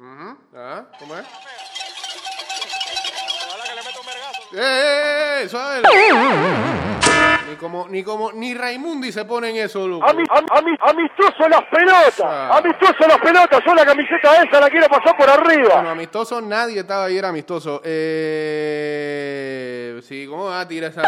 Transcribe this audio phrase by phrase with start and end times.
[0.00, 1.24] Ujú, ah, ¿Cómo es?
[3.46, 4.42] Ojalá que le meta un vergazo.
[4.52, 5.48] ¡Eh, eh, eh!
[5.48, 5.82] ¡Suave!
[7.50, 10.06] Ni como, ni como, ni Raimundi se pone en eso, loco.
[10.06, 12.56] Ami- am- ami- amistoso las pelotas, Ah.
[12.58, 15.90] amistoso las pelotas, yo la camiseta esa la quiero pasar por Bueno, arriba.
[15.90, 17.82] amistoso, nadie estaba ayer amistoso.
[17.84, 18.80] Eh,
[20.02, 21.02] sí, ¿cómo va a tirar esa?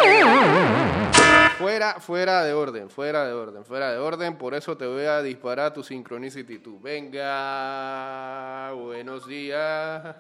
[1.59, 4.37] Fuera, fuera de orden, fuera de orden, fuera de orden.
[4.37, 6.81] Por eso te voy a disparar tu Synchronicity tú.
[6.81, 10.17] Venga, buenos días.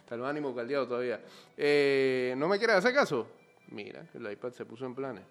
[0.00, 1.20] Está el ánimo caldeado todavía.
[1.56, 3.28] Eh, ¿No me quieres hacer caso?
[3.68, 5.24] Mira, el iPad se puso en planes.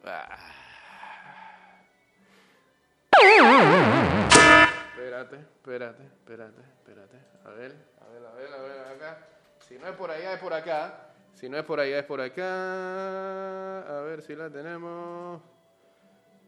[4.92, 7.18] Espérate, espérate, espérate, espérate.
[7.46, 9.18] A ver, a ver, a ver, a ver, acá.
[9.60, 11.15] Si no es por allá, es por acá.
[11.36, 13.82] Si no es por allá, es por acá.
[13.82, 15.42] A ver si la tenemos.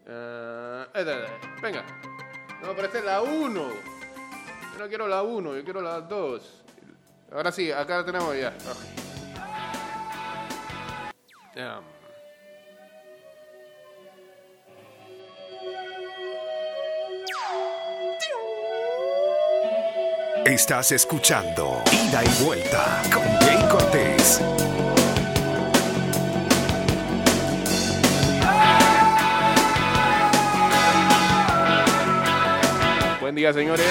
[0.06, 1.28] Esta,
[1.62, 1.86] venga.
[2.62, 3.70] No, pero esta es la 1.
[4.74, 6.64] Yo no quiero la 1, yo quiero la 2.
[7.34, 8.54] Ahora sí, acá la tenemos ya.
[11.58, 11.82] Ah.
[20.46, 24.42] Estás escuchando Ida y Vuelta con Jay Cortés.
[33.38, 33.86] Buen día, señores.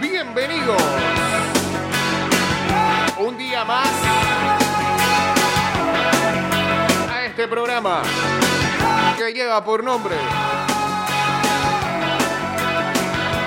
[0.00, 0.82] Bienvenidos.
[3.18, 3.88] Un día más
[7.10, 8.02] a este programa
[9.18, 10.14] que lleva por nombre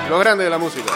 [0.10, 0.92] Lo grande de la música.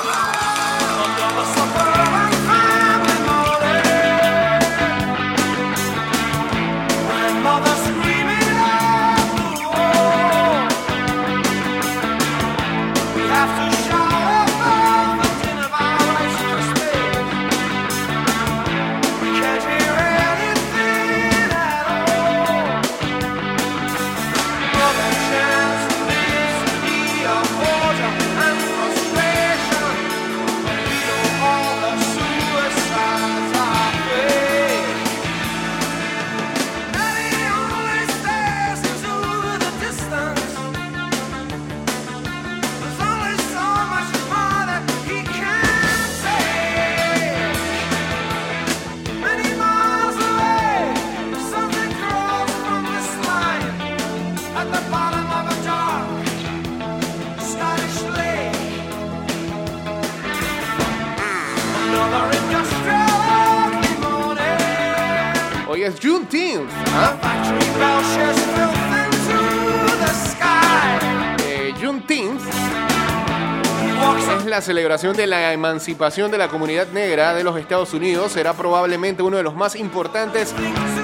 [74.60, 78.34] La celebración de la emancipación de la comunidad negra de los Estados Unidos.
[78.34, 80.54] Será probablemente uno de los más importantes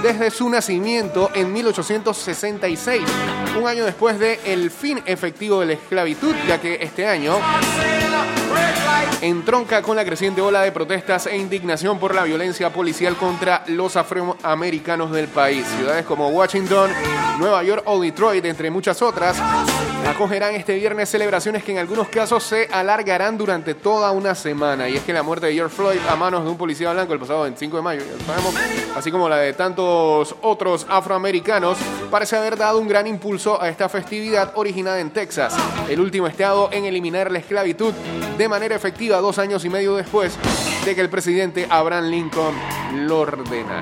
[0.03, 3.01] desde su nacimiento en 1866,
[3.57, 7.37] un año después del el fin efectivo de la esclavitud, ya que este año
[9.21, 13.95] entronca con la creciente ola de protestas e indignación por la violencia policial contra los
[13.95, 15.65] afroamericanos del país.
[15.77, 16.91] Ciudades como Washington,
[17.39, 19.37] Nueva York o Detroit, entre muchas otras,
[20.07, 24.87] acogerán este viernes celebraciones que en algunos casos se alargarán durante toda una semana.
[24.87, 27.19] Y es que la muerte de George Floyd a manos de un policía blanco el
[27.19, 28.53] pasado 25 de mayo, sabemos,
[28.95, 31.77] así como la de tantos otros afroamericanos,
[32.11, 35.55] parece haber dado un gran impulso a esta festividad originada en Texas,
[35.89, 37.93] el último estado en eliminar la esclavitud
[38.37, 40.37] de manera efectiva dos años y medio después
[40.85, 42.55] de que el presidente Abraham Lincoln
[43.07, 43.81] lo ordenara.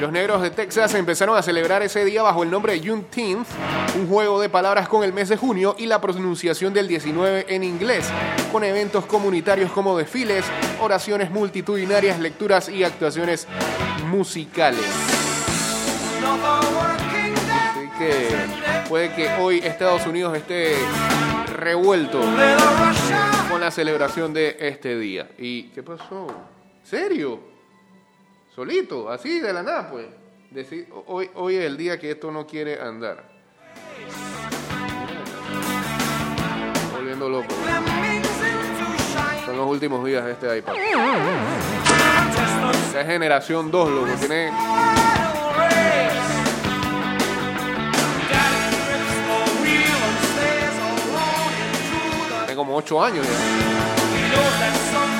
[0.00, 3.46] Los negros de Texas empezaron a celebrar ese día bajo el nombre de Juneteenth,
[3.96, 7.62] un juego de palabras con el mes de junio y la pronunciación del 19 en
[7.62, 8.08] inglés,
[8.50, 10.46] con eventos comunitarios como desfiles,
[10.80, 13.46] oraciones multitudinarias, lecturas y actuaciones
[14.10, 14.80] musicales.
[17.74, 20.74] Así que puede que hoy Estados Unidos esté
[21.56, 22.20] revuelto
[23.48, 25.30] con la celebración de este día.
[25.38, 26.26] ¿Y qué pasó?
[26.82, 27.38] ¿Serio?
[28.54, 30.06] Solito, así de la nada, pues.
[30.52, 33.30] Deci- hoy, hoy es el día que esto no quiere andar.
[36.92, 37.54] Volviendo loco.
[39.46, 40.74] Son los últimos días de este iPad.
[42.88, 44.08] Esa es generación 2, loco.
[44.18, 44.50] Tiene
[52.74, 55.19] 8 años ya.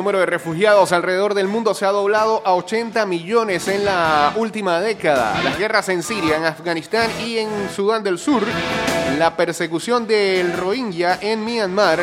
[0.00, 4.80] Número de refugiados alrededor del mundo se ha doblado a 80 millones en la última
[4.80, 5.38] década.
[5.42, 8.42] Las guerras en Siria, en Afganistán y en Sudán del Sur,
[9.18, 12.02] la persecución del Rohingya en Myanmar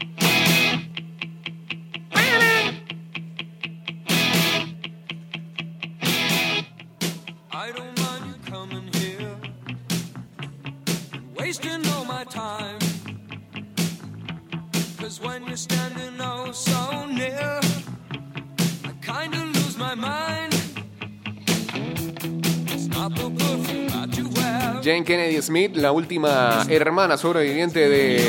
[24.84, 28.22] Jane Kennedy Smith, la última hermana sobreviviente de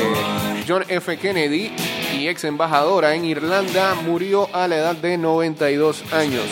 [0.66, 1.18] John F.
[1.18, 1.70] Kennedy
[2.18, 6.44] y ex embajadora en Irlanda, murió a la edad de 92 años.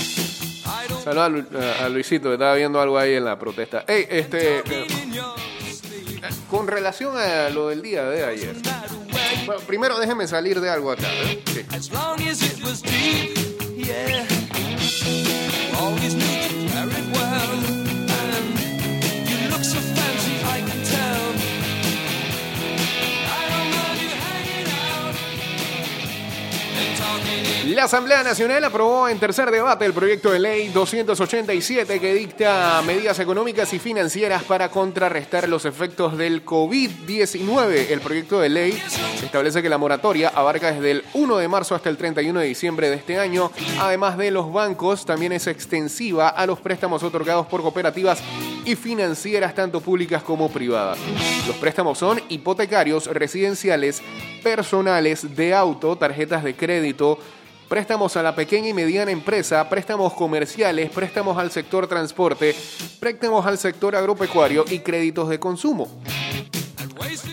[1.06, 3.84] Saludos a, Lu- a Luisito, que estaba viendo algo ahí en la protesta.
[3.86, 4.62] Ey, este, eh,
[6.50, 8.56] con relación a lo del día de ayer.
[9.46, 11.06] Bueno, primero déjeme salir de algo acá.
[11.12, 11.40] ¿eh?
[11.46, 11.64] Sí.
[27.76, 33.18] La Asamblea Nacional aprobó en tercer debate el proyecto de ley 287 que dicta medidas
[33.18, 37.90] económicas y financieras para contrarrestar los efectos del COVID-19.
[37.90, 38.82] El proyecto de ley
[39.22, 42.88] establece que la moratoria abarca desde el 1 de marzo hasta el 31 de diciembre
[42.88, 43.52] de este año.
[43.78, 48.22] Además de los bancos, también es extensiva a los préstamos otorgados por cooperativas
[48.64, 50.98] y financieras tanto públicas como privadas.
[51.46, 54.00] Los préstamos son hipotecarios, residenciales,
[54.42, 57.18] personales, de auto, tarjetas de crédito,
[57.68, 62.54] préstamos a la pequeña y mediana empresa, préstamos comerciales, préstamos al sector transporte,
[63.00, 65.88] préstamos al sector agropecuario y créditos de consumo.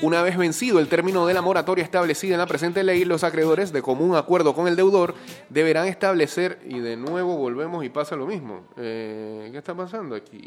[0.01, 3.71] Una vez vencido el término de la moratoria establecida en la presente ley, los acreedores,
[3.71, 5.15] de común acuerdo con el deudor,
[5.50, 8.68] deberán establecer, y de nuevo volvemos y pasa lo mismo.
[8.75, 10.41] Eh, ¿Qué está pasando aquí?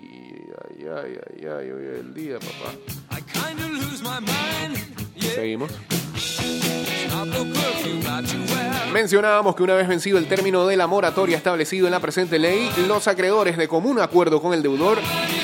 [0.69, 2.75] Ay, ay, ay, ay, hoy es el día, papá.
[5.35, 5.73] Seguimos.
[8.93, 12.71] Mencionábamos que una vez vencido el término de la moratoria establecido en la presente ley,
[12.89, 14.99] los acreedores de común acuerdo con el deudor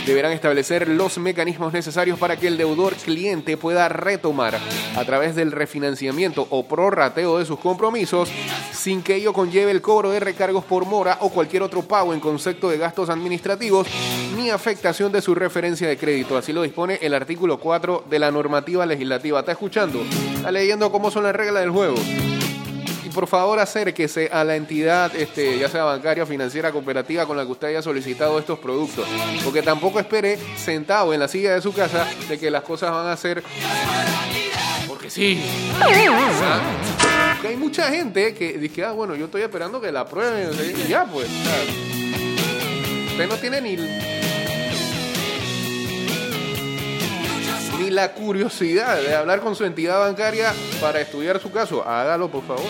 [0.06, 4.58] deberán establecer los mecanismos necesarios para que el deudor cliente pueda retomar
[4.96, 8.30] a través del refinanciamiento o prorrateo de sus compromisos
[8.72, 12.20] sin que ello conlleve el cobro de recargos por mora o cualquier otro pago en
[12.20, 13.86] concepto de gastos administrativos
[14.34, 16.36] ni afectación de su referencia de crédito.
[16.36, 19.40] Así lo dispone el artículo 4 de la normativa legislativa.
[19.40, 20.02] ¿Está escuchando?
[20.36, 21.96] ¿Está leyendo cómo son las reglas del juego?
[23.04, 27.44] Y por favor acérquese a la entidad, este, ya sea bancaria, financiera, cooperativa con la
[27.44, 29.08] que usted haya solicitado estos productos.
[29.44, 33.08] Porque tampoco espere sentado en la silla de su casa de que las cosas van
[33.08, 33.42] a ser...
[34.86, 35.42] Porque sí.
[37.34, 40.50] Porque hay mucha gente que dice, ah, bueno, yo estoy esperando que la prueben.
[40.88, 41.28] ya, pues.
[43.10, 44.11] Usted no tiene ni...
[47.92, 51.86] la curiosidad de hablar con su entidad bancaria para estudiar su caso.
[51.86, 52.66] Hágalo, por favor.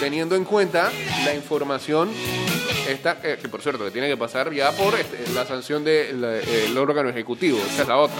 [0.00, 0.90] Teniendo en cuenta
[1.24, 2.10] la información
[2.88, 6.76] esta, eh, que por cierto, que tiene que pasar ya por este, la sanción del
[6.76, 7.58] órgano ejecutivo.
[7.58, 8.16] Esa es la otra.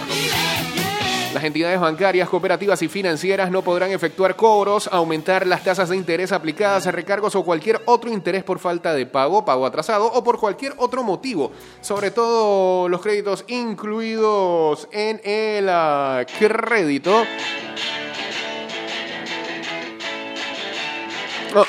[1.33, 6.33] Las entidades bancarias, cooperativas y financieras no podrán efectuar cobros, aumentar las tasas de interés
[6.33, 10.73] aplicadas recargos o cualquier otro interés por falta de pago, pago atrasado o por cualquier
[10.75, 11.53] otro motivo.
[11.79, 17.23] Sobre todo los créditos incluidos en el ah, crédito.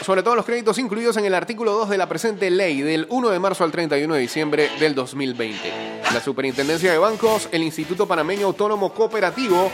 [0.05, 3.31] Sobre todo los créditos incluidos en el artículo 2 de la presente ley del 1
[3.31, 5.73] de marzo al 31 de diciembre del 2020.
[6.15, 9.71] La Superintendencia de Bancos, el Instituto Panameño Autónomo Cooperativo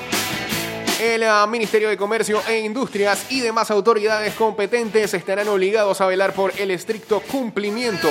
[1.00, 6.32] El ah, Ministerio de Comercio e Industrias y demás autoridades competentes estarán obligados a velar
[6.32, 8.08] por el estricto cumplimiento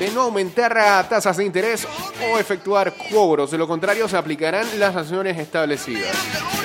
[0.00, 0.72] de no aumentar
[1.10, 1.86] tasas de interés
[2.26, 3.50] o efectuar cobros.
[3.50, 6.16] De lo contrario, se aplicarán las sanciones establecidas.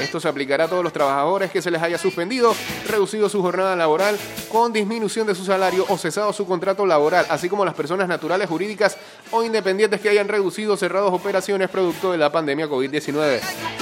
[0.02, 2.56] Esto se aplicará a todos los trabajadores que se les haya suspendido,
[2.88, 4.18] reducido su jornada laboral
[4.50, 8.48] con disminución de su salario o cesado su contrato laboral, así como las personas naturales,
[8.48, 8.98] jurídicas
[9.32, 13.42] o independientes que hayan reducido o cerrado operaciones producto de la pandemia COVID-19.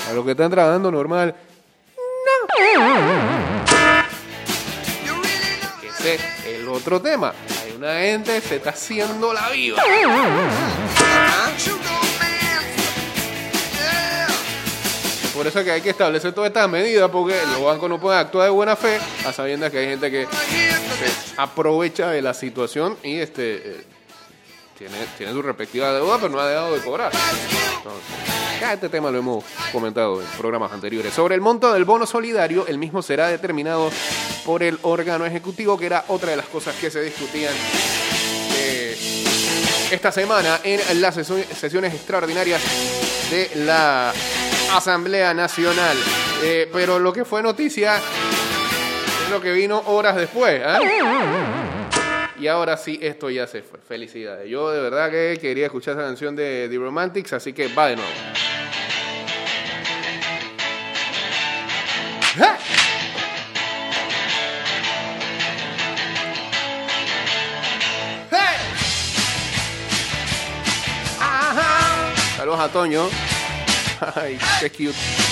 [0.09, 1.35] A los que están trabajando normal,
[5.99, 7.33] ese es el otro tema.
[7.83, 9.77] Una gente se está haciendo la viva.
[9.77, 11.51] ¿Ah?
[15.33, 18.21] Por eso es que hay que establecer todas estas medidas, porque los bancos no pueden
[18.21, 22.95] actuar de buena fe, a sabiendas que hay gente que se aprovecha de la situación
[23.03, 23.85] y este eh,
[24.87, 27.11] tiene, tiene su respectiva deuda, pero no ha dejado de cobrar.
[27.77, 28.03] Entonces,
[28.59, 31.13] ya este tema lo hemos comentado en programas anteriores.
[31.13, 33.89] Sobre el monto del bono solidario, el mismo será determinado
[34.45, 37.53] por el órgano ejecutivo, que era otra de las cosas que se discutían
[38.57, 38.97] eh,
[39.91, 42.61] esta semana en las sesiones extraordinarias
[43.31, 44.11] de la
[44.73, 45.97] Asamblea Nacional.
[46.43, 50.61] Eh, pero lo que fue noticia es lo que vino horas después.
[50.65, 51.72] ¿ah?
[52.43, 53.79] Y ahora sí, esto ya se fue.
[53.79, 54.49] Felicidades.
[54.49, 57.95] Yo de verdad que quería escuchar esa canción de The Romantics, así que va de
[57.95, 58.11] nuevo.
[72.35, 73.07] Saludos a Toño.
[74.15, 75.22] Ay, qué cute.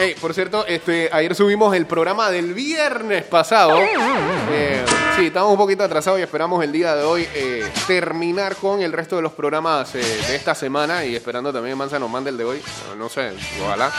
[0.00, 3.80] Hey, por cierto, este, ayer subimos el programa del viernes pasado.
[3.80, 4.84] Eh,
[5.16, 8.92] sí, estamos un poquito atrasados y esperamos el día de hoy eh, terminar con el
[8.92, 12.30] resto de los programas eh, de esta semana y esperando también que Manza nos mande
[12.30, 12.62] el de hoy.
[12.96, 13.90] No, sé, ojalá.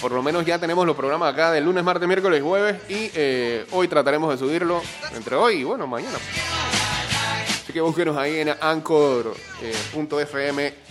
[0.00, 3.10] Por lo menos ya tenemos los programas acá del lunes, martes, miércoles, jueves y
[3.72, 4.80] hoy trataremos de subirlo
[5.14, 6.16] entre hoy y bueno, mañana.
[7.76, 9.36] Que búsquenos ahí en anchor.fm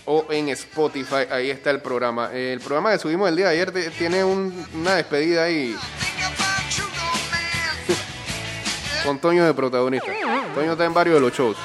[0.06, 1.26] o en Spotify.
[1.32, 2.30] Ahí está el programa.
[2.32, 5.76] Eh, El programa que subimos el día de ayer tiene un- una despedida ahí
[9.04, 10.12] con Toño de protagonista.
[10.54, 11.58] Toño está en varios de los shows.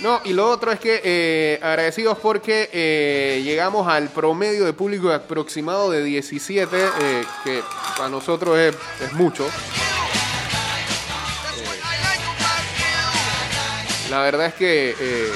[0.00, 5.12] No, y lo otro es que eh, agradecidos porque eh, llegamos al promedio de público
[5.12, 7.62] aproximado de 17, eh, que
[7.96, 8.74] para nosotros es
[9.12, 9.46] mucho.
[14.10, 15.32] La verdad es que eh,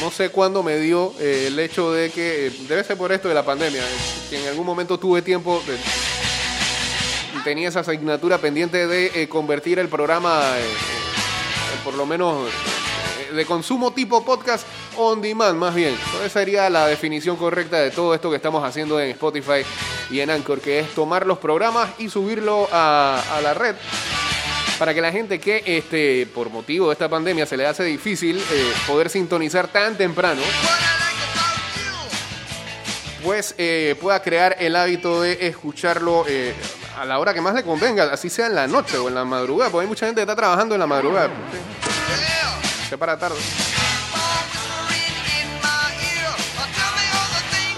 [0.00, 3.28] no sé cuándo me dio eh, el hecho de que, eh, debe ser por esto
[3.28, 3.82] de la pandemia,
[4.30, 5.78] que en algún momento tuve tiempo, de-
[7.42, 10.42] tenía esa asignatura pendiente de convertir el programa,
[11.84, 12.48] por lo menos
[13.34, 14.64] de consumo tipo podcast
[14.96, 15.94] on demand, más bien.
[16.06, 19.62] Entonces sería la definición correcta de todo esto que estamos haciendo en Spotify
[20.10, 23.74] y en Anchor, que es tomar los programas y subirlo a, a la red
[24.78, 28.38] para que la gente que este, por motivo de esta pandemia se le hace difícil
[28.38, 30.42] eh, poder sintonizar tan temprano,
[33.22, 36.54] pues eh, pueda crear el hábito de escucharlo eh,
[36.98, 39.24] a la hora que más le convenga, así sea en la noche o en la
[39.24, 41.28] madrugada, porque hay mucha gente que está trabajando en la madrugada.
[41.28, 42.88] Sí.
[42.90, 43.36] Se para tarde.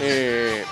[0.00, 0.64] Eh,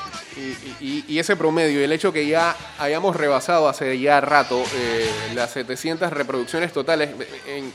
[0.80, 5.10] y, y- ese promedio, y el hecho que ya hayamos rebasado hace ya rato eh,
[5.34, 7.10] las 700 reproducciones totales,
[7.46, 7.72] en-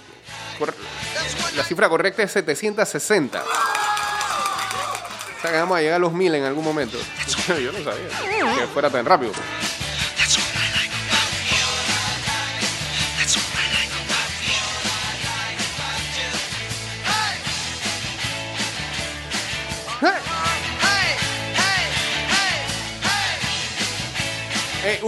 [1.56, 3.42] la cifra correcta es 760.
[3.42, 6.98] O sea que vamos a llegar a los 1000 en algún momento.
[7.48, 9.32] Yo no sabía que fuera tan rápido.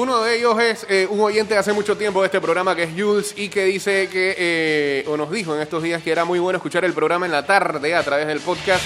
[0.02, 2.84] Uno de ellos es eh, un oyente de hace mucho tiempo de este programa que
[2.84, 6.26] es Jules y que dice que, eh, o nos dijo en estos días que era
[6.26, 8.84] muy bueno escuchar el programa en la tarde a través del podcast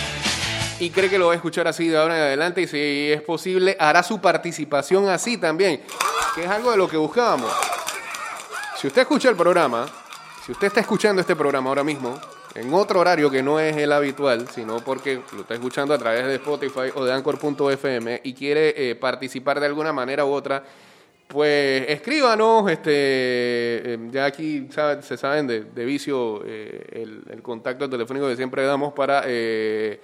[0.78, 3.22] y cree que lo va a escuchar así de ahora en adelante y si es
[3.22, 5.82] posible hará su participación así también,
[6.36, 7.50] que es algo de lo que buscábamos.
[8.78, 9.86] Si usted escucha el programa,
[10.46, 12.20] si usted está escuchando este programa ahora mismo,
[12.56, 16.26] en otro horario que no es el habitual, sino porque lo está escuchando a través
[16.26, 20.64] de Spotify o de Anchor.fm y quiere eh, participar de alguna manera u otra,
[21.36, 24.70] pues escríbanos, este, eh, ya aquí
[25.01, 30.00] se saben de, de vicio eh, el, el contacto telefónico que siempre damos para eh,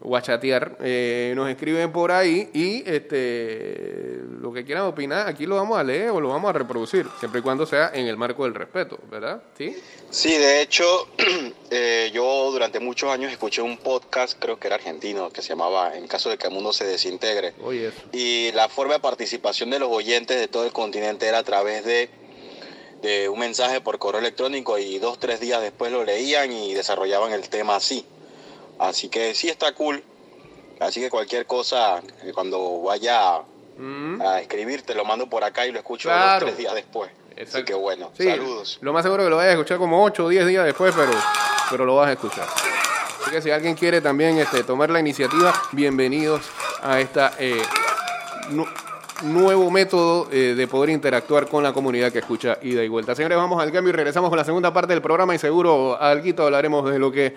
[0.00, 0.78] guachatear.
[0.80, 5.84] Eh, nos escriben por ahí y este lo que quieran opinar, aquí lo vamos a
[5.84, 8.98] leer o lo vamos a reproducir, siempre y cuando sea en el marco del respeto,
[9.10, 9.42] ¿verdad?
[9.56, 9.76] ¿Sí?
[10.08, 10.86] Sí, de hecho,
[11.70, 15.96] eh, yo durante muchos años escuché un podcast, creo que era argentino, que se llamaba
[15.96, 17.52] En caso de que el mundo se desintegre.
[17.62, 17.92] Oye.
[18.12, 21.84] Y la forma de participación de los oyentes de todo el continente era a través
[21.84, 22.08] de,
[23.02, 27.32] de un mensaje por correo electrónico y dos, tres días después lo leían y desarrollaban
[27.32, 28.06] el tema así.
[28.80, 30.02] Así que sí está cool.
[30.80, 33.40] Así que cualquier cosa, eh, cuando vaya
[33.76, 34.20] Mm.
[34.20, 36.32] a escribir, te lo mando por acá y lo escucho Claro.
[36.40, 37.10] dos, tres días después.
[37.32, 37.66] Así Exacto.
[37.66, 38.78] que bueno, Sí, saludos.
[38.80, 41.12] Lo más seguro que lo vayas a escuchar como 8 o 10 días después, pero,
[41.70, 42.46] pero lo vas a escuchar.
[43.22, 46.42] Así que si alguien quiere también este, tomar la iniciativa, bienvenidos
[46.82, 47.62] a esta eh,
[48.50, 48.66] nu-
[49.22, 53.14] nuevo método eh, de poder interactuar con la comunidad que escucha ida y vuelta.
[53.14, 56.42] Señores, vamos al cambio y regresamos con la segunda parte del programa y seguro algo
[56.44, 57.34] hablaremos de lo que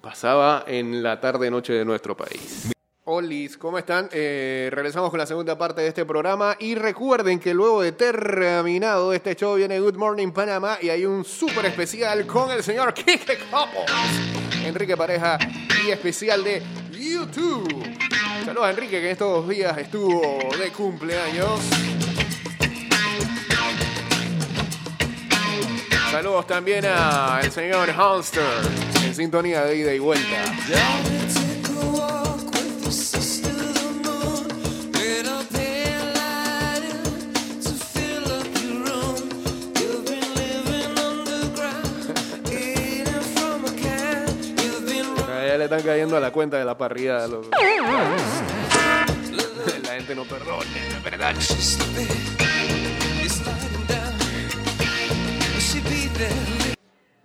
[0.00, 2.72] pasaba en la tarde noche de nuestro país.
[3.10, 4.10] Olis, ¿cómo están?
[4.12, 9.14] Eh, regresamos con la segunda parte de este programa y recuerden que luego de terminado
[9.14, 13.38] este show viene Good Morning Panamá y hay un súper especial con el señor Kike
[13.50, 15.38] Couples, Enrique Pareja
[15.86, 16.62] y especial de
[16.92, 17.82] YouTube.
[18.44, 21.60] Saludos a Enrique que en estos días estuvo de cumpleaños.
[26.10, 30.44] Saludos también al señor Hamster en sintonía de ida y vuelta.
[30.68, 34.46] Down and take a walk with your sister the moon.
[34.92, 37.02] Lit a pale lighter
[37.62, 39.16] to fill up your room.
[39.74, 44.26] You've been living underground, eating from a can.
[44.58, 47.22] You've been A ella le están cayendo a la cuenta de la parrilla.
[47.22, 47.46] de los-
[49.82, 51.34] La gente no perdona, de verdad.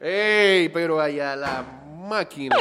[0.05, 0.67] ¡Ey!
[0.67, 1.63] Pero allá la
[2.09, 2.57] máquina.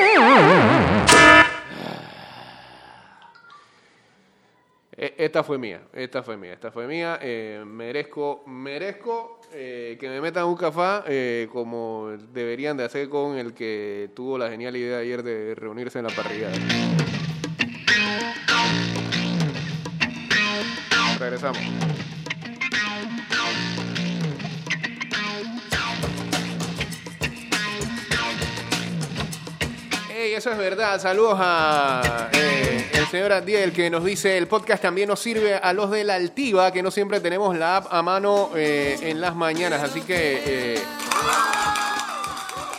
[4.96, 7.18] E- Esta fue mía, esta fue mía, esta fue mía.
[7.20, 13.36] Eh, merezco, merezco eh, que me metan un café eh, como deberían de hacer con
[13.36, 16.48] el que tuvo la genial idea ayer de reunirse en la parrilla.
[21.18, 21.58] Regresamos.
[30.34, 30.98] Eso es verdad.
[30.98, 35.74] Saludos a eh, el señor Adiel que nos dice el podcast también nos sirve a
[35.74, 39.36] los de la Altiva, que no siempre tenemos la app a mano eh, en las
[39.36, 39.82] mañanas.
[39.82, 40.82] Así que eh,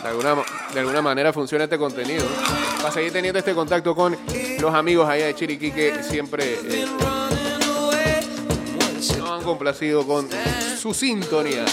[0.02, 0.34] de, alguna,
[0.72, 2.24] de alguna manera funciona este contenido.
[2.78, 4.16] Para seguir teniendo este contacto con
[4.58, 6.86] los amigos allá de Chiriquí que siempre eh,
[9.16, 10.28] nos han complacido con
[10.76, 11.64] su sintonía.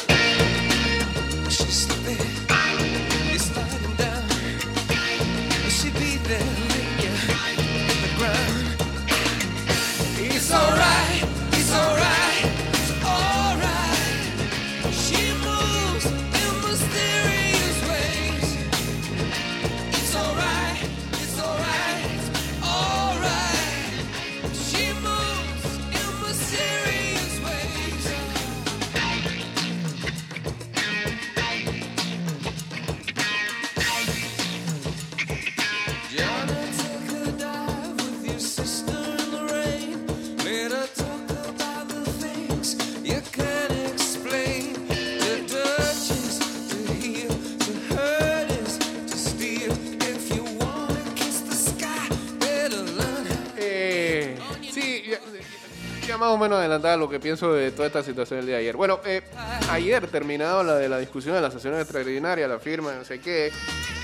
[56.41, 58.75] Menos adelantada lo que pienso de toda esta situación el día de ayer.
[58.75, 59.21] Bueno, eh,
[59.69, 63.51] ayer terminado la de la discusión de la sesión extraordinaria, la firma, no sé qué,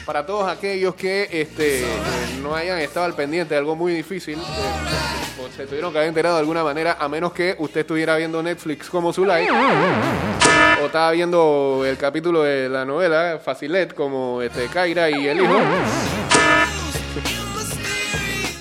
[0.05, 1.85] para todos aquellos que este, eh,
[2.41, 6.09] no hayan estado al pendiente de algo muy difícil, eh, o se tuvieron que haber
[6.09, 9.49] enterado de alguna manera, a menos que usted estuviera viendo Netflix como su live,
[10.81, 15.55] o estaba viendo el capítulo de la novela Facilet como este, Kaira y el hijo.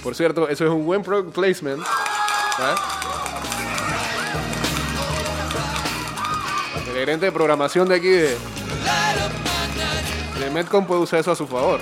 [0.02, 1.82] Por cierto, eso es un buen product placement.
[2.58, 3.05] ¿ah?
[6.98, 8.36] Gerente de programación de aquí de,
[10.40, 11.80] de Metcom puede usar eso a su favor.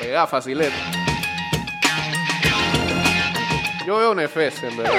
[0.00, 0.72] Pega facilet.
[3.86, 4.92] Yo veo Nefes, en verdad.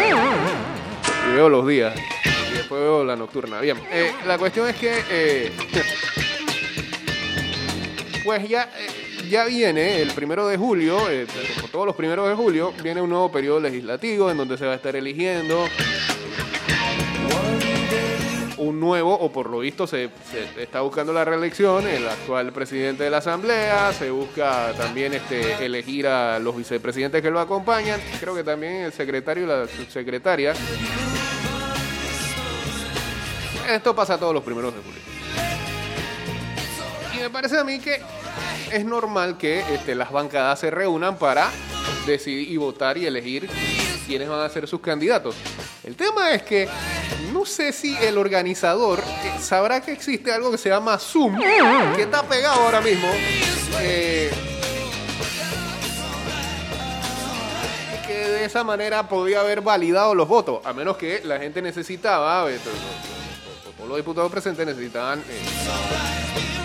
[1.29, 1.93] Y veo los días.
[2.51, 3.59] Y después veo la nocturna.
[3.59, 3.79] Bien.
[3.91, 5.03] eh, la cuestión es que.
[5.09, 5.51] eh,
[8.23, 8.87] pues ya, eh,
[9.29, 13.09] ya viene el primero de julio, eh, como todos los primeros de julio, viene un
[13.09, 15.65] nuevo periodo legislativo en donde se va a estar eligiendo
[18.57, 20.09] un nuevo, o por lo visto se,
[20.57, 26.07] está buscando la reelección, el actual presidente de la Asamblea, se busca también este, elegir
[26.07, 30.53] a los vicepresidentes que lo acompañan, creo que también el secretario y la subsecretaria.
[33.69, 35.01] Esto pasa todos los primeros de julio.
[37.15, 37.99] Y me parece a mí que
[38.71, 41.49] es normal que este, las bancadas se reúnan para
[42.05, 43.49] decidir y votar y elegir
[44.05, 45.35] quiénes van a ser sus candidatos.
[45.83, 46.67] El tema es que
[47.31, 51.37] no sé si el organizador eh, sabrá que existe algo que se llama Zoom,
[51.95, 53.07] que está pegado ahora mismo.
[53.81, 54.31] eh,
[58.07, 62.49] que de esa manera podía haber validado los votos, a menos que la gente necesitaba,
[62.51, 62.77] eh, todos
[63.75, 66.64] todos los diputados presentes necesitaban eh,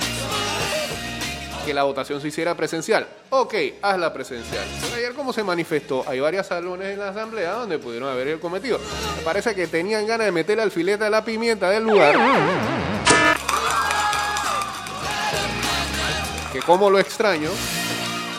[1.65, 3.07] que la votación se hiciera presencial.
[3.31, 4.65] Ok, hazla presencial.
[4.81, 8.41] Pero ayer, como se manifestó, hay varios salones en la asamblea donde pudieron haber el
[8.41, 8.79] cometido.
[9.17, 12.17] Me parece que tenían ganas de meter al filete a la pimienta del lugar.
[16.53, 17.51] Que como lo extraño,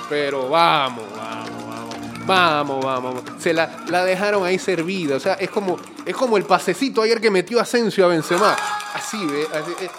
[0.09, 3.23] pero vamos, vamos, vamos, vamos, vamos.
[3.39, 5.15] Se la, la dejaron ahí servida.
[5.15, 8.55] O sea, es como, es como el pasecito ayer que metió Asensio a Benzema.
[8.93, 9.47] Así, ¿ve?
[9.53, 9.89] Así, eh,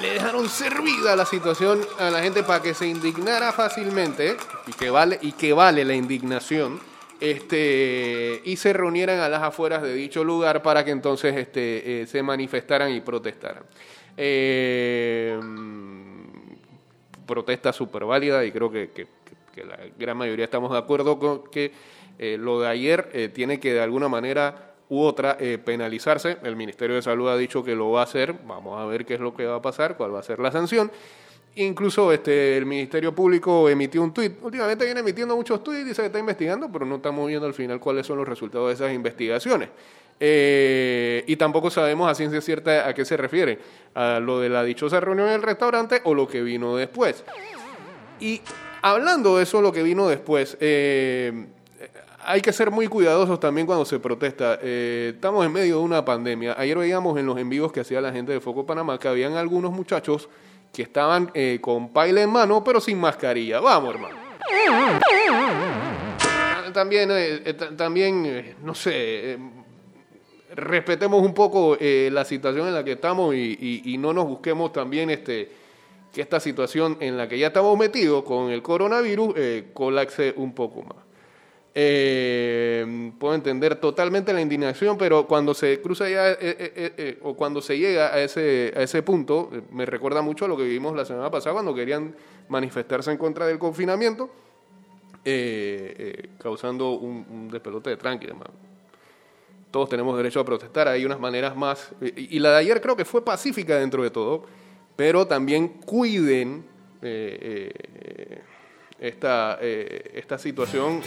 [0.00, 4.90] le dejaron servida la situación a la gente para que se indignara fácilmente y que
[4.90, 6.78] vale y que vale la indignación
[7.20, 12.06] este y se reunieran a las afueras de dicho lugar para que entonces este eh,
[12.06, 13.64] se manifestaran y protestaran.
[14.16, 15.38] Eh,
[17.26, 19.06] protesta súper válida y creo que, que-
[19.64, 21.72] la gran mayoría estamos de acuerdo con que
[22.20, 26.38] eh, lo de ayer eh, tiene que de alguna manera u otra eh, penalizarse.
[26.42, 28.34] El Ministerio de Salud ha dicho que lo va a hacer.
[28.46, 30.50] Vamos a ver qué es lo que va a pasar, cuál va a ser la
[30.50, 30.90] sanción.
[31.56, 34.32] Incluso este, el Ministerio Público emitió un tuit.
[34.42, 37.80] Últimamente viene emitiendo muchos tuits, dice que está investigando, pero no estamos viendo al final
[37.80, 39.68] cuáles son los resultados de esas investigaciones.
[40.20, 43.58] Eh, y tampoco sabemos a ciencia cierta a qué se refiere,
[43.94, 47.24] a lo de la dichosa reunión en el restaurante o lo que vino después.
[48.20, 48.40] Y
[48.82, 51.46] hablando de eso, lo que vino después, eh,
[52.24, 54.58] hay que ser muy cuidadosos también cuando se protesta.
[54.62, 56.54] Eh, estamos en medio de una pandemia.
[56.58, 59.34] Ayer veíamos en los en vivos que hacía la gente de Foco Panamá que habían
[59.34, 60.28] algunos muchachos
[60.72, 63.60] que estaban eh, con paila en mano, pero sin mascarilla.
[63.60, 64.16] Vamos, hermano.
[66.72, 68.92] También, eh, eh, ta- también eh, no sé,
[69.32, 69.38] eh,
[70.54, 74.72] respetemos un poco eh, la situación en la que estamos y, y- no nos busquemos
[74.72, 75.50] también este
[76.12, 80.54] que esta situación en la que ya estamos metidos con el coronavirus eh, colapse un
[80.54, 80.96] poco más.
[81.74, 87.60] Eh, puedo entender totalmente la indignación, pero cuando se cruza ya, eh, eh, o cuando
[87.60, 91.04] se llega a ese, a ese punto, me recuerda mucho a lo que vivimos la
[91.04, 92.16] semana pasada cuando querían
[92.48, 94.30] manifestarse en contra del confinamiento,
[96.38, 98.26] causando un, un despelote de tranqui.
[99.70, 103.04] Todos tenemos derecho a protestar, hay unas maneras más, y, la de ayer creo que
[103.04, 104.46] fue pacífica dentro de todo,
[104.96, 106.64] pero también cuiden
[108.98, 111.02] esta, esta situación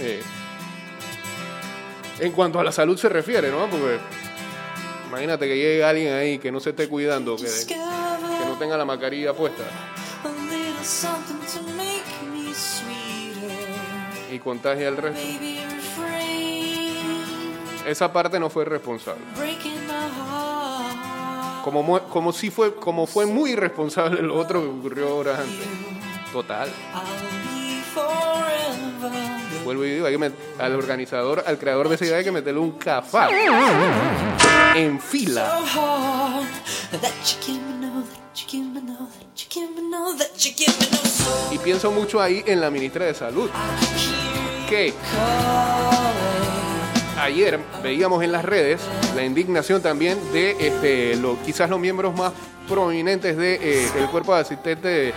[2.21, 3.67] en cuanto a la salud se refiere, ¿no?
[3.69, 3.97] Porque
[5.09, 7.75] imagínate que llegue alguien ahí que no se esté cuidando, que, que
[8.45, 9.63] no tenga la mascarilla puesta
[10.23, 14.31] A little something to make me sweeter.
[14.31, 15.19] y contagie al resto.
[17.85, 19.21] Esa parte no fue responsable.
[19.35, 21.63] Breaking my heart.
[21.63, 25.67] Como, como, si fue, como fue muy irresponsable lo otro que ocurrió horas antes.
[26.31, 26.69] Total.
[29.63, 32.31] Vuelvo y digo, hay que met- al organizador, al creador de esa idea hay que
[32.31, 33.29] meterle un cafá
[34.75, 35.59] en fila.
[41.51, 43.49] Y pienso mucho ahí en la ministra de Salud,
[44.69, 44.93] que
[47.19, 48.81] ayer veíamos en las redes
[49.15, 52.33] la indignación también de este, lo, quizás los miembros más
[52.67, 55.13] prominentes del de, eh, cuerpo de asistentes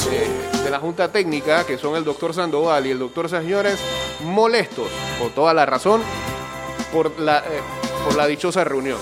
[0.00, 3.78] de, la Junta Técnica, que son el doctor Sandoval y el doctor Señores,
[4.24, 6.00] molestos, por toda la razón,
[6.94, 7.60] por la, eh,
[8.02, 8.98] por la dichosa reunión.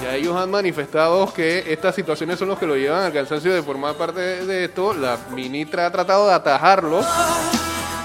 [0.00, 3.62] Ya ellos han manifestado que estas situaciones son los que lo llevan al cansancio de
[3.64, 4.94] formar parte de, esto.
[4.94, 7.04] La ministra ha tratado de atajarlos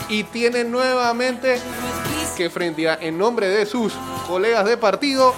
[0.10, 1.60] y tiene nuevamente
[2.36, 3.94] que frente a, en nombre de sus
[4.28, 5.36] colegas de partido,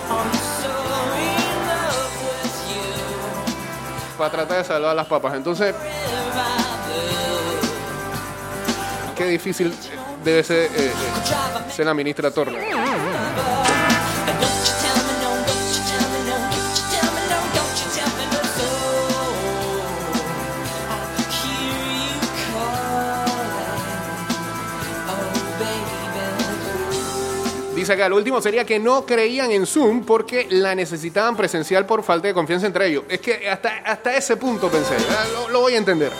[4.21, 5.33] para tratar de salvar las papas.
[5.33, 5.73] Entonces,
[9.15, 9.73] qué difícil
[10.23, 12.55] debe ser, eh, eh, ser la ministra Torres.
[27.95, 32.33] Lo último sería que no creían en Zoom porque la necesitaban presencial por falta de
[32.33, 33.03] confianza entre ellos.
[33.09, 34.95] Es que hasta, hasta ese punto pensé,
[35.51, 36.11] lo, voy a entender.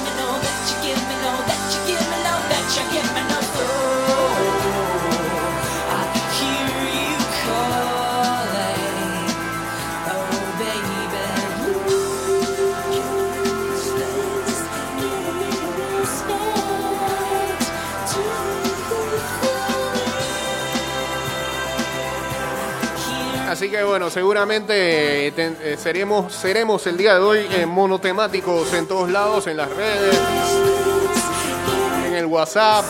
[23.85, 29.47] Bueno, seguramente eh, eh, seremos, seremos el día de hoy eh, monotemáticos en todos lados,
[29.47, 30.19] en las redes,
[32.07, 32.85] en el WhatsApp,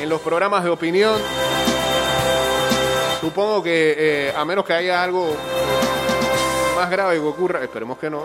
[0.00, 1.20] en los programas de opinión.
[3.20, 5.36] Supongo que a menos que haya algo
[6.76, 8.22] más grave que ocurra, esperemos que no,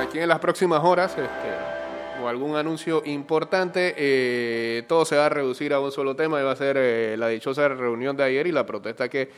[0.00, 1.79] aquí en las próximas horas, este,
[2.22, 6.44] o algún anuncio importante, eh, todo se va a reducir a un solo tema y
[6.44, 9.30] va a ser eh, la dichosa reunión de ayer y la protesta que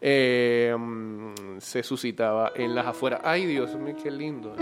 [0.00, 3.20] eh, mm, se suscitaba en las afueras.
[3.24, 4.54] Ay, Dios mío, qué lindo.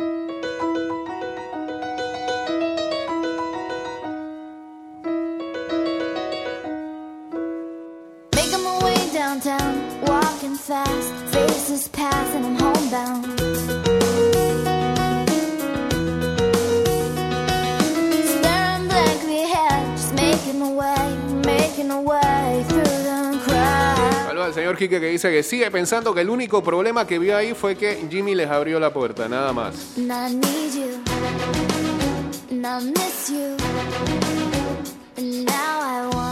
[24.80, 28.02] Quique que dice que sigue pensando que el único problema que vio ahí fue que
[28.08, 29.74] Jimmy les abrió la puerta, nada más.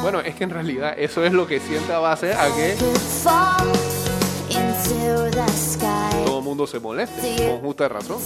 [0.00, 2.74] Bueno, es que en realidad eso es lo que sienta base a que
[6.24, 8.16] todo el mundo se moleste, con justa razón.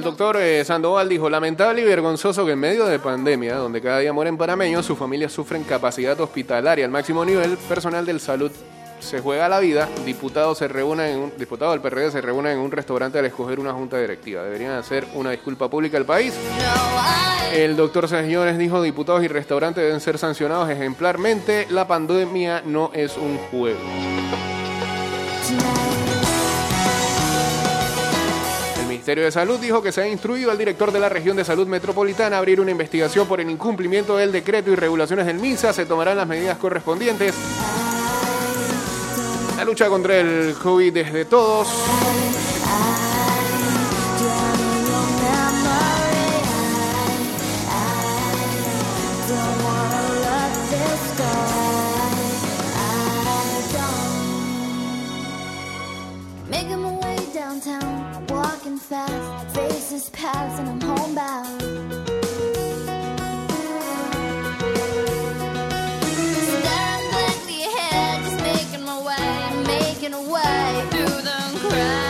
[0.00, 3.98] El doctor eh, Sandoval dijo, lamentable y vergonzoso que en medio de pandemia, donde cada
[3.98, 8.50] día mueren panameños, sus familias sufren capacidad hospitalaria al máximo nivel, personal del salud
[8.98, 12.70] se juega la vida, diputados se reúnen en un, del PRD se reúnen en un
[12.70, 14.42] restaurante al escoger una junta directiva.
[14.42, 16.32] Deberían hacer una disculpa pública al país.
[17.52, 21.66] El doctor Señores dijo, diputados y restaurantes deben ser sancionados ejemplarmente.
[21.68, 23.80] La pandemia no es un juego.
[29.00, 31.66] Ministerio de Salud dijo que se ha instruido al director de la región de salud
[31.66, 35.72] metropolitana a abrir una investigación por el incumplimiento del decreto y regulaciones del MINSA.
[35.72, 37.34] Se tomarán las medidas correspondientes.
[39.56, 41.66] La lucha contra el COVID desde todos.
[58.90, 61.60] Fast, faces pass, and I'm homebound.
[66.50, 72.09] Staring blankly ahead, just making my way, making a way through the crowd.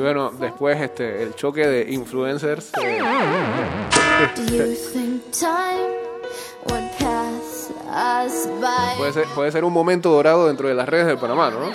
[0.00, 2.70] Bueno, después este, el choque de influencers.
[2.78, 3.00] eh,
[8.98, 11.70] puede, ser, puede ser un momento dorado dentro de las redes de Panamá, ¿no?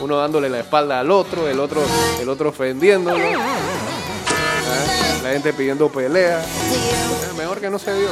[0.00, 1.80] Uno dándole la espalda al otro, el otro,
[2.20, 3.18] el otro ofendiéndolo.
[3.18, 3.56] ¿ah?
[5.22, 6.40] La gente pidiendo pelea.
[6.42, 8.08] Eh, Mejor que no se dio.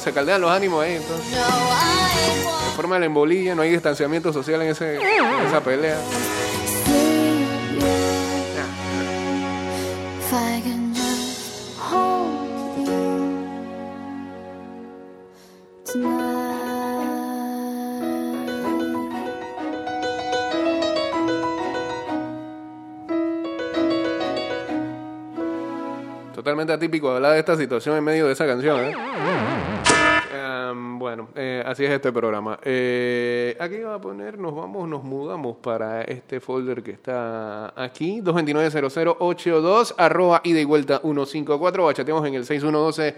[0.00, 0.94] Se caldean los ánimos ahí.
[0.94, 5.98] Entonces, se forma la embolilla, no hay distanciamiento social en, ese, en esa pelea.
[26.34, 28.80] Totalmente atípico hablar de esta situación en medio de esa canción.
[28.80, 28.92] ¿eh?
[30.72, 32.58] Em, bueno, eh, así es este programa.
[32.62, 38.20] Eh, aquí va a poner, nos vamos, nos mudamos para este folder que está aquí,
[38.20, 43.14] 229-0082, arroba ida y vuelta 154, bachateamos en el 6112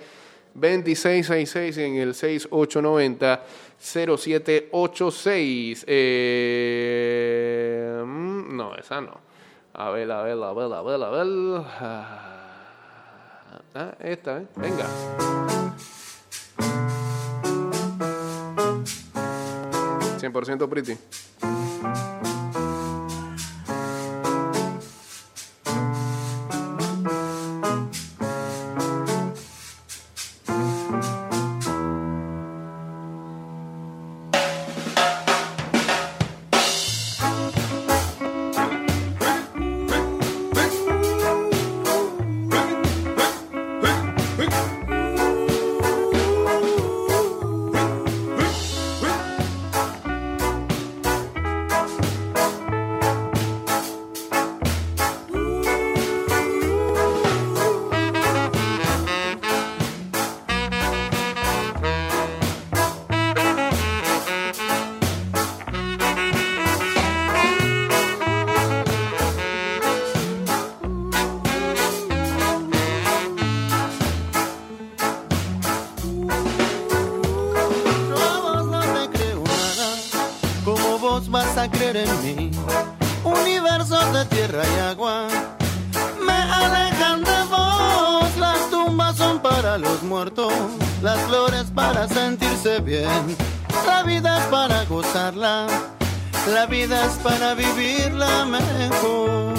[0.54, 3.42] 2666 y en el 6890
[3.78, 5.84] 0786.
[5.88, 9.18] Eh, mm, no, esa no.
[9.72, 11.26] A ver, a ver, a ver, a ver, a ver.
[13.76, 14.46] Ah, esta, ¿eh?
[14.54, 14.86] Venga.
[20.32, 20.96] ¿100% pretty?
[81.14, 82.50] Vos vas a creer en mí.
[83.22, 85.28] Universos de tierra y agua
[86.26, 88.36] me alejan de vos.
[88.36, 90.52] Las tumbas son para los muertos,
[91.02, 93.36] las flores para sentirse bien.
[93.86, 95.68] La vida es para gozarla,
[96.52, 99.54] la vida es para vivirla mejor.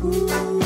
[0.00, 0.65] Calaveras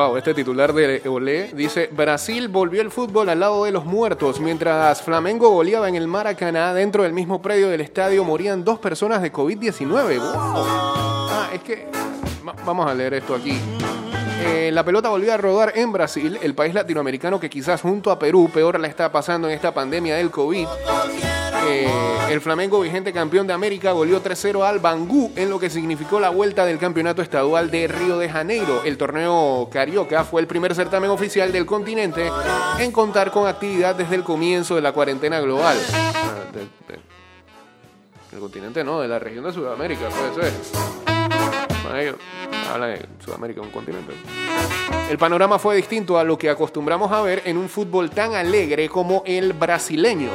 [0.00, 4.40] Wow, este titular de Olé dice: Brasil volvió el fútbol al lado de los muertos.
[4.40, 9.20] Mientras Flamengo goleaba en el Maracaná, dentro del mismo predio del estadio morían dos personas
[9.20, 10.16] de COVID-19.
[10.18, 10.30] Wow.
[10.32, 11.86] Ah, es que.
[12.48, 13.60] va- Vamos a leer esto aquí.
[14.40, 18.18] Eh, la pelota volvió a rodar en Brasil, el país latinoamericano que quizás junto a
[18.18, 20.66] Perú peor la está pasando en esta pandemia del COVID.
[21.66, 21.88] Eh,
[22.30, 26.30] el Flamengo, vigente campeón de América, goleó 3-0 al Bangú en lo que significó la
[26.30, 28.82] vuelta del campeonato estadual de Río de Janeiro.
[28.84, 32.30] El torneo Carioca fue el primer certamen oficial del continente
[32.78, 35.76] en contar con actividad desde el comienzo de la cuarentena global.
[35.92, 36.58] Ah,
[38.30, 41.59] del continente no, de la región de Sudamérica, puede ser.
[42.70, 44.12] Hablan de Sudamérica, un continente.
[45.10, 48.88] El panorama fue distinto a lo que acostumbramos a ver en un fútbol tan alegre
[48.88, 50.30] como el brasileño.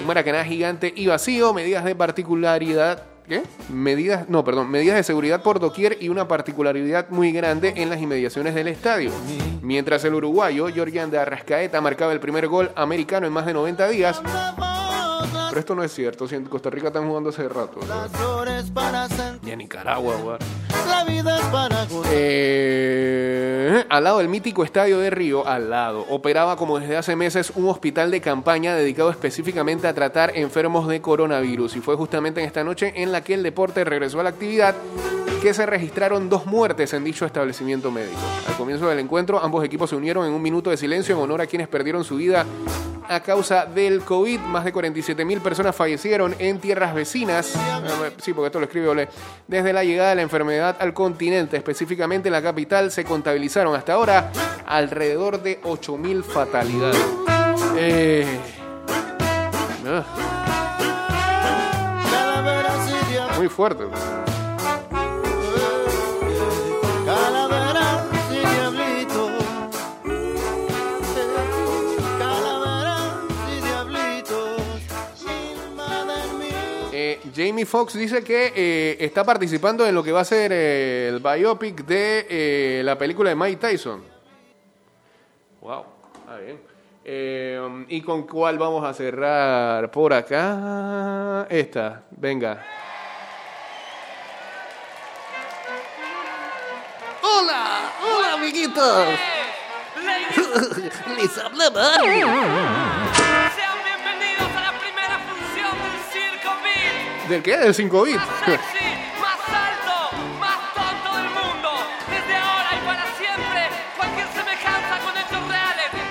[0.00, 3.04] Un Maracaná gigante y vacío, medidas de particularidad.
[3.28, 3.42] ¿Qué?
[3.68, 8.00] Medidas, no, perdón, medidas de seguridad por doquier y una particularidad muy grande en las
[8.00, 9.12] inmediaciones del estadio.
[9.62, 13.88] Mientras el uruguayo, Georgian de Arrascaeta, marcaba el primer gol americano en más de 90
[13.88, 14.20] días.
[15.50, 17.80] Pero esto no es cierto, si en Costa Rica están jugando hace rato.
[17.80, 17.86] ¿no?
[17.86, 19.48] Las flores para sentir.
[19.48, 20.38] Y en Nicaragua, güey.
[20.88, 21.86] La vida es para.
[22.12, 27.52] Eh, al lado del mítico estadio de Río, al lado, operaba como desde hace meses
[27.56, 31.76] un hospital de campaña dedicado específicamente a tratar enfermos de coronavirus.
[31.76, 34.76] Y fue justamente en esta noche en la que el deporte regresó a la actividad
[35.42, 38.20] que se registraron dos muertes en dicho establecimiento médico.
[38.46, 41.40] Al comienzo del encuentro, ambos equipos se unieron en un minuto de silencio en honor
[41.40, 42.44] a quienes perdieron su vida
[43.10, 44.38] a causa del COVID.
[44.40, 47.54] Más de 47 mil personas fallecieron en tierras vecinas.
[47.54, 49.08] Eh, Sí, porque esto lo escribe Ole.
[49.46, 53.94] Desde la llegada de la enfermedad al continente, específicamente en la capital, se contabilizaron hasta
[53.94, 54.30] ahora
[54.66, 57.04] alrededor de 8 mil fatalidades.
[57.76, 58.26] Eh,
[59.86, 60.04] ah.
[63.36, 63.84] Muy fuerte.
[77.40, 81.20] Jamie Foxx dice que eh, está participando en lo que va a ser eh, el
[81.20, 84.04] biopic de eh, la película de Mike Tyson.
[85.62, 85.84] Wow,
[86.20, 86.60] está bien.
[87.02, 91.46] Eh, ¿Y con cuál vamos a cerrar por acá?
[91.48, 92.62] Esta, venga.
[97.22, 99.06] Hola, hola amiguitos.
[101.16, 101.70] Les habla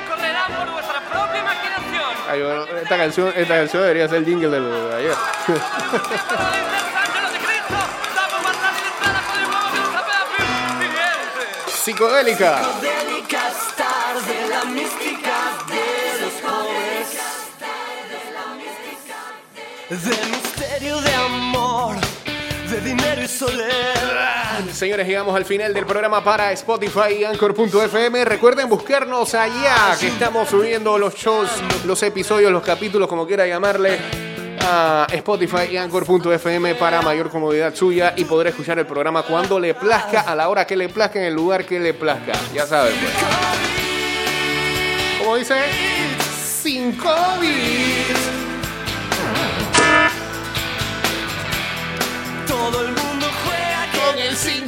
[0.07, 2.15] correrá por vuestra propia imaginación.
[2.29, 5.15] Ay, bueno, esta, canción, esta canción debería ser el jingle de, de ayer.
[5.47, 5.55] El
[6.95, 7.77] Ángelo de nuevo
[9.75, 11.43] Elizabeth Siguiente.
[11.67, 12.61] Psicodélica.
[19.89, 19.95] De
[20.79, 21.97] de amor,
[22.69, 24.63] de dinero y soledad.
[24.71, 28.23] Señores, llegamos al final del programa para Spotify y Anchor.fm.
[28.23, 31.49] Recuerden buscarnos allá, que estamos subiendo los shows,
[31.85, 33.99] los episodios, los capítulos, como quiera llamarle,
[34.61, 39.73] a Spotify y Anchor.fm para mayor comodidad suya y poder escuchar el programa cuando le
[39.73, 42.31] plazca, a la hora que le plazca, en el lugar que le plazca.
[42.53, 43.13] Ya saben, pues.
[45.19, 45.55] Como dice,
[46.61, 48.48] sin COVID.
[52.59, 54.67] Todo el mundo juega Con el sin